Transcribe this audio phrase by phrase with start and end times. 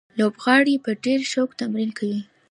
[0.19, 2.21] لوبغاړي په ډېر شوق تمرین کوي.